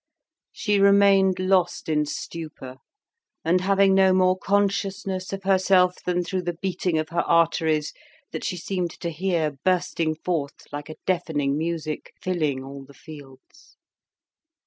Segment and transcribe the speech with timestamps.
[0.51, 2.77] She remained lost in stupor,
[3.45, 7.93] and having no more consciousness of herself than through the beating of her arteries,
[8.31, 13.77] that she seemed to hear bursting forth like a deafening music filling all the fields.